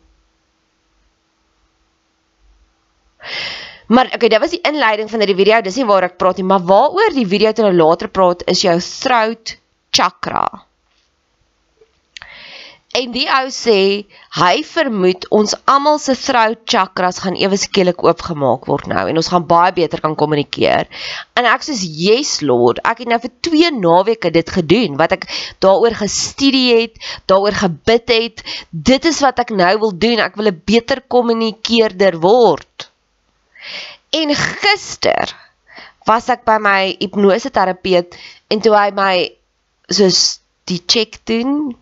Maar 3.88 4.12
okay, 4.16 4.28
dit 4.30 4.40
was 4.40 4.52
die 4.52 4.64
inleiding 4.68 5.10
van 5.10 5.24
hierdie 5.24 5.40
video. 5.40 5.62
Dis 5.64 5.80
nie 5.80 5.88
waar 5.88 6.10
ek 6.10 6.18
praat 6.20 6.42
nie, 6.42 6.48
maar 6.48 6.64
waaroor 6.68 7.14
die 7.16 7.28
video 7.28 7.54
toe 7.56 7.70
nou 7.70 7.76
later 7.76 8.12
praat 8.12 8.44
is 8.52 8.66
jou 8.66 8.76
throat 8.84 9.56
chakra. 9.96 10.48
En 12.98 13.12
die 13.14 13.28
ou 13.30 13.50
sê 13.54 13.80
hy 14.40 14.54
vermoed 14.66 15.28
ons 15.38 15.54
almal 15.70 16.00
se 16.02 16.16
throat 16.18 16.64
chakras 16.72 17.20
gaan 17.24 17.38
ewe 17.38 17.60
skielik 17.60 18.02
oopgemaak 18.04 18.66
word 18.72 18.88
nou 18.90 19.04
en 19.12 19.20
ons 19.22 19.30
gaan 19.34 19.46
baie 19.48 19.76
beter 19.76 20.02
kan 20.02 20.16
kommunikeer. 20.18 20.90
En 21.38 21.48
ek 21.52 21.68
sê 21.68 21.76
yes 21.78 22.40
Lord, 22.42 22.82
ek 22.88 23.04
het 23.04 23.12
nou 23.12 23.20
vir 23.22 23.34
2 23.50 23.72
naweke 23.78 24.34
dit 24.34 24.54
gedoen 24.58 24.98
wat 25.00 25.14
ek 25.20 25.30
daaroor 25.64 26.00
gestudie 26.00 26.68
het, 26.74 26.98
daaroor 27.30 27.60
gebid 27.60 28.16
het. 28.16 28.44
Dit 28.72 29.06
is 29.06 29.22
wat 29.24 29.44
ek 29.46 29.54
nou 29.54 29.74
wil 29.86 29.96
doen. 29.96 30.24
Ek 30.24 30.36
wil 30.36 30.52
'n 30.52 30.62
beter 30.66 31.04
kommunikeerder 31.08 32.20
word. 32.24 32.90
En 34.16 34.32
gister 34.36 35.34
was 36.08 36.30
ek 36.32 36.46
by 36.48 36.58
my 36.64 36.96
hipnose 37.02 37.52
terapeut 37.52 38.16
en 38.48 38.64
toe 38.64 38.76
hy 38.76 38.88
my 38.96 39.14
soos 39.92 40.40
die 40.68 40.80
check 40.84 41.20
doen, 41.28 41.76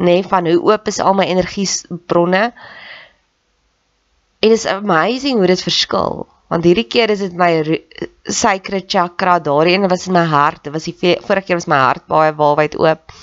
nê, 0.00 0.18
nee, 0.20 0.26
van 0.28 0.48
hoe 0.48 0.60
oop 0.72 0.88
is 0.88 1.00
al 1.00 1.16
my 1.16 1.26
energiebronne. 1.28 2.44
En 4.42 4.48
dit 4.50 4.58
is 4.58 4.68
amazing 4.68 5.38
hoe 5.38 5.50
dit 5.50 5.64
verskil. 5.64 6.24
Want 6.52 6.66
hierdie 6.68 6.88
keer 6.90 7.12
is 7.12 7.22
dit 7.24 7.36
my 7.36 7.50
sacral 8.28 8.84
chakra, 8.84 9.38
daarin 9.40 9.88
was 9.88 10.08
in 10.08 10.16
my 10.16 10.24
hart, 10.28 10.64
dit 10.64 10.72
was 10.74 10.88
die 10.88 10.96
vorige 11.24 11.46
keer 11.46 11.60
was 11.60 11.68
my 11.70 11.80
hart 11.80 12.04
baie 12.10 12.32
wyd 12.36 12.76
oop. 12.80 13.14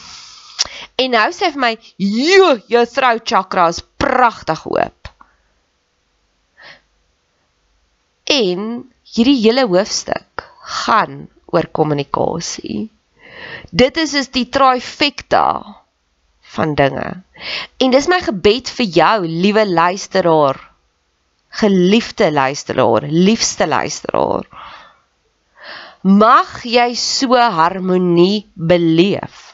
En 0.99 1.13
nou 1.13 1.27
sê 1.33 1.47
hy 1.47 1.51
vir 1.55 1.61
my, 1.61 1.73
"Jo, 1.97 2.57
jou 2.67 2.85
throat 2.85 3.25
chakra 3.25 3.67
is 3.69 3.81
pragtig 3.97 4.65
oop." 4.65 4.98
En 8.29 8.65
hierdie 9.09 9.39
hele 9.41 9.65
hoofstuk 9.65 10.45
gaan 10.85 11.27
oor 11.49 11.65
kommunikasie. 11.73 12.89
Dit 13.71 13.97
is 13.97 14.13
is 14.13 14.29
die 14.35 14.45
trifecta 14.53 15.45
van 16.53 16.75
dinge. 16.77 17.07
En 17.81 17.93
dis 17.93 18.09
my 18.11 18.19
gebed 18.25 18.69
vir 18.77 18.89
jou, 18.99 19.17
liewe 19.27 19.65
luisteraar, 19.69 20.59
geliefde 21.61 22.31
luisteraar, 22.31 23.07
liefste 23.09 23.67
luisteraar. 23.67 24.45
Mag 26.01 26.59
jy 26.63 26.93
so 26.95 27.35
harmonie 27.35 28.45
beleef 28.53 29.48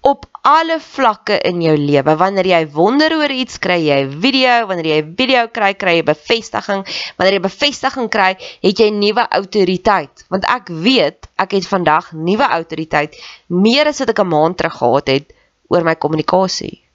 op 0.00 0.24
alle 0.42 0.78
vlakke 0.80 1.38
in 1.44 1.60
jou 1.62 1.76
lewe. 1.76 2.16
Wanneer 2.16 2.46
jy 2.48 2.60
wonder 2.72 3.12
oor 3.18 3.32
iets, 3.32 3.58
kry 3.58 3.78
jy 3.84 3.98
'n 4.04 4.20
video, 4.20 4.66
wanneer 4.66 4.86
jy 4.86 5.00
'n 5.02 5.14
video 5.16 5.46
kry, 5.48 5.74
kry 5.74 5.96
jy 5.96 6.02
bevestiging. 6.02 6.84
Wanneer 7.16 7.34
jy 7.34 7.40
bevestiging 7.40 8.08
kry, 8.08 8.36
het 8.62 8.78
jy 8.78 8.90
nuwe 8.90 9.28
autoriteit. 9.28 10.24
Want 10.28 10.44
ek 10.44 10.68
weet, 10.68 11.28
ek 11.36 11.50
het 11.52 11.66
vandag 11.66 12.12
nuwe 12.12 12.44
autoriteit 12.48 13.16
meer 13.48 13.86
as 13.86 13.98
wat 13.98 14.10
ek 14.10 14.20
'n 14.20 14.28
maand 14.28 14.56
terug 14.56 14.76
gehad 14.78 15.06
het 15.08 15.32
oor 15.68 15.84
my 15.84 15.94
kommunikasie. 15.94 16.89